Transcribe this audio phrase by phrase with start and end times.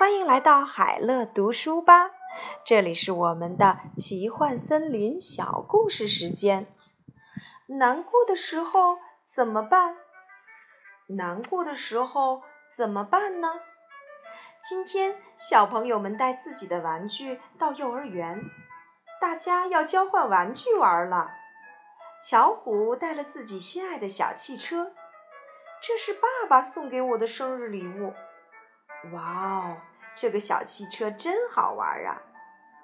[0.00, 2.12] 欢迎来到海乐读书吧，
[2.64, 6.66] 这里是我们的奇幻森林小故事时间。
[7.66, 9.98] 难过的时候怎么办？
[11.08, 12.40] 难过的时候
[12.74, 13.60] 怎么办呢？
[14.66, 18.42] 今天小朋友们带自己的玩具到幼儿园，
[19.20, 21.30] 大家要交换玩具玩了。
[22.26, 24.94] 巧虎带了自己心爱的小汽车，
[25.82, 28.14] 这是爸爸送给我的生日礼物。
[29.12, 29.76] 哇哦，
[30.14, 32.20] 这个小汽车真好玩啊！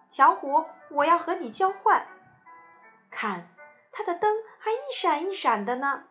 [0.09, 2.07] 巧虎，我要和你交换。
[3.11, 3.49] 看，
[3.93, 6.05] 它的灯还一闪一闪的呢。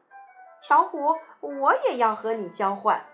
[0.61, 3.05] 巧虎，我也要和你交换。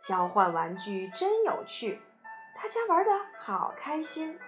[0.00, 2.02] 交换玩具真有趣，
[2.54, 4.38] 大家玩的好开心。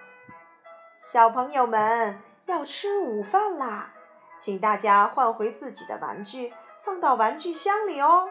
[0.98, 3.94] 小朋友们要吃午饭啦，
[4.36, 6.52] 请大家换回自己的玩具，
[6.82, 8.30] 放到玩具箱里哦。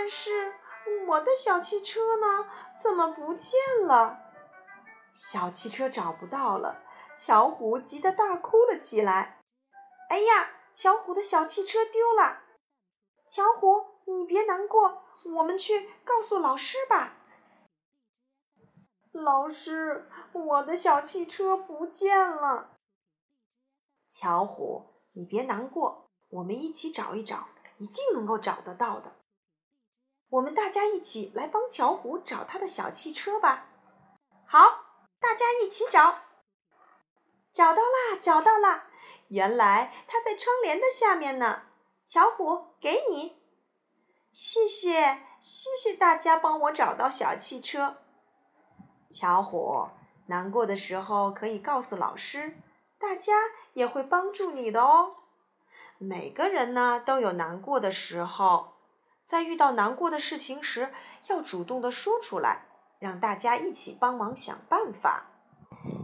[0.00, 0.54] 但是
[1.08, 2.48] 我的小汽车呢？
[2.82, 4.18] 怎么不见了？
[5.12, 6.82] 小汽车找不到了，
[7.14, 9.42] 巧虎急得大哭了起来。
[10.08, 12.44] 哎呀，巧虎的小汽车丢了！
[13.26, 15.02] 巧虎，你别难过，
[15.36, 17.18] 我们去告诉老师吧。
[19.12, 22.70] 老师，我的小汽车不见了。
[24.08, 29.19] 巧虎，你别难过，我们一起找一找，一定能够找得到的。
[30.30, 33.66] 我们大家一起来帮巧虎找他的小汽车吧！
[34.46, 34.60] 好，
[35.18, 36.20] 大家一起找。
[37.52, 38.84] 找到啦，找到啦！
[39.26, 41.62] 原来它在窗帘的下面呢。
[42.06, 43.42] 巧虎，给你，
[44.32, 47.96] 谢谢，谢谢大家帮我找到小汽车。
[49.10, 49.88] 巧虎，
[50.26, 52.56] 难过的时候可以告诉老师，
[53.00, 53.32] 大家
[53.72, 55.16] 也会帮助你的哦。
[55.98, 58.74] 每个人呢都有难过的时候。
[59.30, 60.92] 在遇到难过的事情时，
[61.28, 62.66] 要主动的说出来，
[62.98, 65.26] 让大家一起帮忙想办法。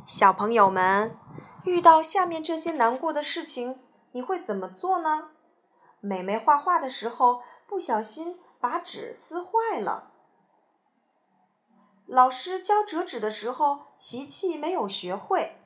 [0.06, 1.18] 小朋友们，
[1.64, 3.80] 遇到下面这些难过的事情，
[4.12, 5.30] 你会怎么做呢？
[5.98, 10.12] 美美画画的时候不小心把纸撕坏了。
[12.06, 15.56] 老师教折纸的时候，琪琪没有学会。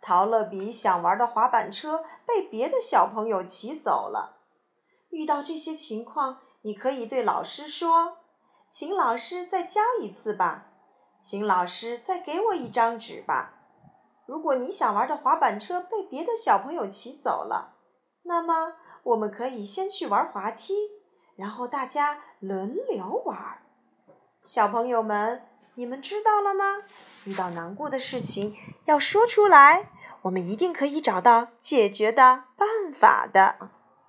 [0.00, 4.39] 陶乐比想玩的滑板车被别的小朋友骑走了。
[5.10, 8.18] 遇到这些情况，你可以对老师说
[8.70, 10.66] ：“请老师再教一次吧，
[11.20, 13.54] 请老师再给我一张纸吧。”
[14.26, 17.74] 如果你想玩的滑板车被别的小朋友骑走了，
[18.22, 20.74] 那么我们可以先去玩滑梯，
[21.34, 23.36] 然后大家轮流玩。
[24.40, 26.84] 小朋友们，你们知道了吗？
[27.24, 29.90] 遇到难过的事情要说出来，
[30.22, 33.70] 我们一定可以找到解决的办法的。